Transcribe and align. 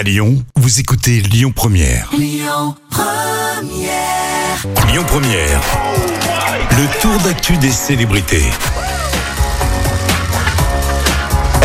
À 0.00 0.02
Lyon, 0.02 0.42
vous 0.56 0.80
écoutez 0.80 1.20
Lyon 1.20 1.52
Première. 1.54 2.08
Lyon 2.16 2.74
Première. 5.06 5.60
Le 6.70 7.02
tour 7.02 7.18
d'actu 7.18 7.58
des 7.58 7.70
célébrités. 7.70 8.46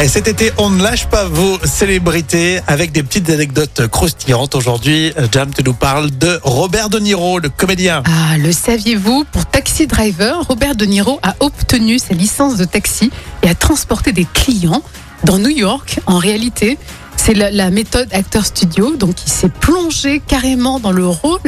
Et 0.03 0.09
cet 0.09 0.27
été, 0.27 0.51
on 0.57 0.69
ne 0.69 0.83
lâche 0.83 1.05
pas 1.05 1.23
vos 1.23 1.57
célébrités 1.63 2.59
avec 2.67 2.91
des 2.91 3.03
petites 3.03 3.29
anecdotes 3.29 3.87
croustillantes. 3.87 4.53
Aujourd'hui, 4.55 5.13
Jam, 5.31 5.49
tu 5.55 5.63
nous 5.63 5.73
parles 5.73 6.11
de 6.11 6.37
Robert 6.43 6.89
De 6.89 6.99
Niro, 6.99 7.39
le 7.39 7.47
comédien. 7.47 8.03
Ah, 8.05 8.37
le 8.37 8.51
saviez-vous? 8.51 9.23
Pour 9.31 9.45
Taxi 9.45 9.87
Driver, 9.87 10.45
Robert 10.45 10.75
De 10.75 10.83
Niro 10.83 11.21
a 11.23 11.35
obtenu 11.39 11.99
sa 11.99 12.13
licence 12.13 12.57
de 12.57 12.65
taxi 12.65 13.11
et 13.43 13.47
a 13.47 13.55
transporté 13.55 14.11
des 14.11 14.27
clients 14.33 14.83
dans 15.23 15.39
New 15.39 15.47
York. 15.47 16.01
En 16.05 16.17
réalité, 16.17 16.77
c'est 17.25 17.33
la, 17.33 17.49
la 17.49 17.71
méthode 17.71 18.07
acteur 18.11 18.45
studio, 18.45 18.95
donc 18.97 19.15
il 19.25 19.31
s'est 19.31 19.49
plongé 19.49 20.21
carrément 20.27 20.79
dans 20.79 20.91
le 20.91 21.07
rôle, 21.07 21.39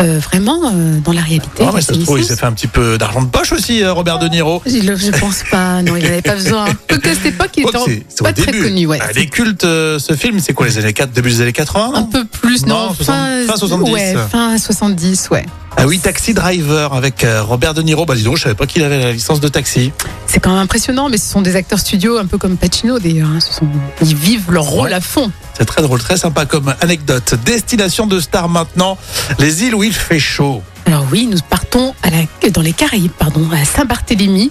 euh, 0.00 0.18
vraiment 0.18 0.58
euh, 0.64 0.98
dans 0.98 1.12
la 1.12 1.20
réalité. 1.20 1.62
Ah, 1.64 1.70
mais 1.72 1.80
ça 1.80 1.94
se 1.94 2.00
trouve, 2.00 2.18
il 2.18 2.24
s'est 2.24 2.34
fait 2.34 2.46
un 2.46 2.52
petit 2.52 2.66
peu 2.66 2.98
d'argent 2.98 3.22
de 3.22 3.28
poche 3.28 3.52
aussi, 3.52 3.84
euh, 3.84 3.92
Robert 3.92 4.18
De 4.18 4.26
Niro. 4.26 4.60
Je, 4.66 4.80
je 4.80 5.20
pense 5.20 5.44
pas, 5.48 5.80
non, 5.82 5.94
il 5.94 6.02
n'avait 6.02 6.22
pas 6.22 6.34
besoin. 6.34 6.64
Quoique 6.88 7.08
à 7.08 7.14
cette 7.14 7.26
époque, 7.26 7.50
il 7.56 7.62
était 7.62 8.04
pas 8.20 8.32
très 8.32 8.50
connu. 8.50 8.86
Ouais. 8.86 8.98
Ah, 9.00 9.12
les 9.14 9.28
cultes, 9.28 9.62
ce 9.62 10.16
film, 10.18 10.40
c'est 10.40 10.54
quoi 10.54 10.66
les 10.66 10.78
années 10.78 10.92
4, 10.92 11.12
début 11.12 11.30
des 11.30 11.40
années 11.40 11.52
80 11.52 11.92
Un 11.94 12.02
peu 12.02 12.21
plus, 12.58 12.66
non, 12.66 12.88
Non, 12.88 12.94
60 12.94 13.06
fin 13.06 13.56
70. 13.56 13.92
Ouais, 13.92 14.14
fin 14.30 14.58
70, 14.58 15.28
ouais. 15.30 15.46
Ah 15.76 15.86
oui, 15.86 15.98
Taxi 15.98 16.34
Driver 16.34 16.92
avec 16.92 17.24
euh, 17.24 17.42
Robert 17.42 17.72
De 17.72 17.80
Niro. 17.82 18.04
Bah 18.04 18.14
dis 18.14 18.22
donc, 18.22 18.36
je 18.36 18.42
savais 18.42 18.54
pas 18.54 18.66
qu'il 18.66 18.82
avait 18.82 18.98
la 18.98 19.12
licence 19.12 19.40
de 19.40 19.48
taxi. 19.48 19.90
C'est 20.26 20.38
quand 20.38 20.50
même 20.50 20.58
impressionnant, 20.58 21.08
mais 21.08 21.16
ce 21.16 21.30
sont 21.30 21.40
des 21.40 21.56
acteurs 21.56 21.78
studio 21.78 22.18
un 22.18 22.26
peu 22.26 22.36
comme 22.36 22.56
Pacino 22.58 22.98
d'ailleurs. 22.98 23.28
hein. 23.34 23.40
Sont- 23.40 23.66
Ils 24.02 24.14
vivent 24.14 24.50
leur 24.52 24.64
rôle 24.64 24.88
Ouais. 24.88 24.94
à 24.94 25.00
fond. 25.00 25.30
C'est 25.56 25.64
très 25.64 25.80
drôle, 25.80 26.00
très 26.00 26.18
sympa 26.18 26.44
comme 26.44 26.74
anecdote. 26.82 27.34
Destination 27.46 28.06
de 28.06 28.20
star 28.20 28.48
maintenant, 28.50 28.98
les 29.38 29.64
îles 29.64 29.74
où 29.74 29.82
il 29.82 29.94
fait 29.94 30.18
chaud. 30.20 30.62
Alors 30.84 31.06
oui, 31.10 31.26
nous 31.30 31.38
partons 31.48 31.94
à 32.02 32.10
la, 32.10 32.50
dans 32.50 32.60
les 32.60 32.72
Caraïbes, 32.72 33.12
pardon, 33.18 33.48
à 33.52 33.64
Saint-Barthélemy. 33.64 34.50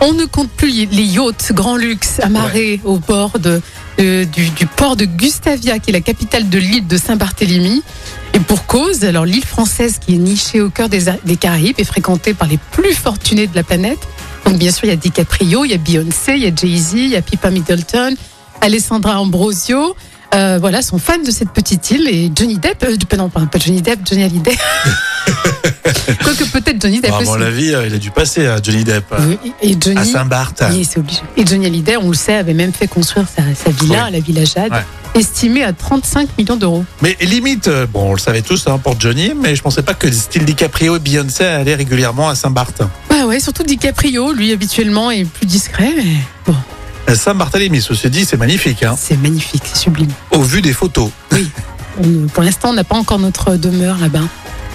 On 0.00 0.12
ne 0.12 0.24
compte 0.24 0.50
plus 0.50 0.68
les 0.70 1.02
yachts 1.02 1.52
grand 1.52 1.76
luxe 1.76 2.20
amarrés 2.22 2.80
au 2.84 2.98
bord 2.98 3.38
de, 3.40 3.60
de- 4.00 4.24
du, 4.24 4.66
port 4.66 4.96
de 4.96 5.04
Gustavia, 5.04 5.78
qui 5.78 5.90
est 5.90 5.92
la 5.92 6.00
capitale 6.00 6.48
de 6.48 6.58
l'île 6.58 6.86
de 6.86 6.96
Saint-Barthélemy. 6.96 7.82
Et 8.34 8.40
pour 8.40 8.66
cause, 8.66 9.04
alors 9.04 9.24
l'île 9.26 9.44
française 9.44 9.98
qui 10.00 10.14
est 10.14 10.18
nichée 10.18 10.60
au 10.60 10.70
cœur 10.70 10.88
des, 10.88 11.04
des 11.24 11.36
Caraïbes 11.36 11.74
est 11.78 11.84
fréquentée 11.84 12.32
par 12.32 12.48
les 12.48 12.58
plus 12.72 12.94
fortunés 12.94 13.46
de 13.46 13.54
la 13.54 13.62
planète. 13.62 13.98
Donc 14.46 14.56
bien 14.56 14.70
sûr, 14.70 14.84
il 14.84 14.88
y 14.88 14.92
a 14.92 14.96
DiCaprio, 14.96 15.64
il 15.64 15.72
y 15.72 15.74
a 15.74 15.78
Beyoncé, 15.78 16.32
il 16.34 16.42
y 16.42 16.46
a 16.46 16.52
Jay-Z, 16.54 16.92
il 16.94 17.08
y 17.08 17.16
a 17.16 17.22
Pippa 17.22 17.50
Middleton, 17.50 18.14
Alessandra 18.60 19.20
Ambrosio. 19.20 19.94
Euh, 20.32 20.58
voilà, 20.60 20.80
sont 20.80 20.98
fans 20.98 21.18
de 21.18 21.30
cette 21.32 21.50
petite 21.50 21.90
île 21.90 22.08
et 22.08 22.30
Johnny 22.34 22.56
Depp, 22.56 22.84
euh, 22.84 22.96
non, 23.16 23.28
pardon, 23.28 23.48
pas 23.48 23.58
Johnny 23.58 23.82
Depp, 23.82 23.98
Johnny 24.08 24.22
Hallyday. 24.22 24.56
Quoique 26.22 26.44
peut-être 26.44 26.69
Johnny 26.80 27.00
Depp 27.00 27.12
Ah, 27.14 27.18
à 27.20 27.24
mon 27.24 27.40
avis, 27.40 27.74
euh, 27.74 27.86
il 27.86 27.94
a 27.94 27.98
dû 27.98 28.10
passer 28.10 28.46
à 28.46 28.60
Johnny 28.62 28.84
Depp. 28.84 29.04
Oui, 29.20 29.52
et 29.62 29.76
Johnny, 29.80 29.98
À 29.98 30.04
Saint-Barth. 30.04 30.62
oui, 30.70 30.84
c'est 30.88 30.98
obligé. 30.98 31.20
Et 31.36 31.46
Johnny 31.46 31.66
Hallyday, 31.66 31.96
on 31.96 32.08
le 32.08 32.14
sait, 32.14 32.34
avait 32.34 32.54
même 32.54 32.72
fait 32.72 32.86
construire 32.88 33.26
sa, 33.28 33.42
sa 33.54 33.70
villa, 33.70 34.04
Oui. 34.06 34.12
la 34.12 34.20
Villa 34.20 34.44
Jade, 34.44 34.72
Ouais. 34.72 34.84
estimée 35.14 35.62
à 35.64 35.72
35 35.72 36.28
millions 36.38 36.56
d'euros. 36.56 36.84
Mais 37.02 37.16
limite, 37.20 37.68
euh, 37.68 37.86
bon, 37.86 38.10
on 38.10 38.12
le 38.14 38.18
savait 38.20 38.42
tous 38.42 38.66
hein, 38.66 38.78
pour 38.78 38.98
Johnny, 39.00 39.32
mais 39.40 39.54
je 39.56 39.62
pensais 39.62 39.82
pas 39.82 39.94
que 39.94 40.10
style 40.10 40.44
DiCaprio 40.44 40.96
et 40.96 40.98
Beyoncé 40.98 41.44
allaient 41.44 41.74
régulièrement 41.74 42.28
à 42.28 42.34
Saint-Barth. 42.34 42.82
Bah 43.08 43.26
ouais, 43.26 43.40
surtout 43.40 43.62
DiCaprio, 43.62 44.32
lui 44.32 44.52
habituellement 44.52 45.10
est 45.10 45.24
plus 45.24 45.46
discret, 45.46 45.92
mais 45.96 46.16
bon, 46.46 46.54
Euh, 47.08 47.14
Saint-Barthélemy, 47.14 47.80
ceci 47.80 48.08
dit, 48.10 48.24
c'est 48.24 48.36
magnifique, 48.36 48.82
hein, 48.84 48.94
c'est 48.96 49.16
magnifique, 49.16 49.62
c'est 49.64 49.78
sublime. 49.82 50.10
au 50.30 50.42
vu 50.42 50.60
des 50.62 50.72
photos. 50.72 51.10
On- 52.02 52.28
pour 52.32 52.42
l'instant, 52.42 52.70
on 52.70 52.72
n'a 52.74 52.84
pas 52.84 52.96
encore 52.96 53.18
notre 53.18 53.56
demeure 53.56 53.98
là-bas. 53.98 54.20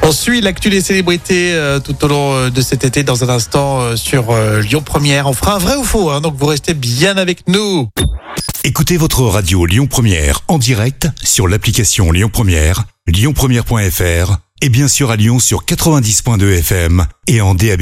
On 0.08 0.12
suit 0.12 0.40
l'actu 0.40 0.70
des 0.70 0.82
célébrités 0.82 1.54
euh, 1.54 1.80
tout 1.80 2.06
au 2.06 2.08
long 2.08 2.36
euh, 2.36 2.50
de 2.52 2.62
cet 2.62 2.86
été 2.86 3.02
dans 3.02 3.24
un 3.24 3.30
instant 3.30 3.82
euh, 3.82 3.96
sur 3.96 4.30
euh, 4.30 4.62
Lyon 4.62 4.84
Première. 4.86 5.26
On 5.26 5.34
fera 5.34 5.56
un 5.56 5.58
vrai 5.58 5.76
ou 5.78 5.84
faux, 5.84 6.12
hein, 6.12 6.22
donc 6.22 6.36
vous 6.38 6.46
restez 6.46 6.76
bien 6.76 7.18
avec 7.18 7.48
nous. 7.48 7.90
Écoutez 8.64 8.98
votre 8.98 9.24
radio 9.24 9.66
Lyon 9.66 9.88
Première 9.88 10.42
en 10.48 10.60
direct 10.60 11.08
sur 11.24 11.48
l'application 11.48 12.12
Lyon 12.12 12.30
Première, 12.32 12.84
lyonpremière.fr 13.08 14.38
et 14.62 14.70
bien 14.70 14.88
sûr 14.88 15.10
à 15.10 15.16
Lyon 15.16 15.40
sur 15.40 15.66
90.2 15.66 16.60
FM 16.60 17.08
et 17.26 17.42
en 17.42 17.56
DAB+. 17.56 17.82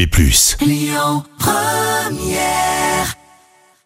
Lyon 0.62 1.24
Première 1.38 2.73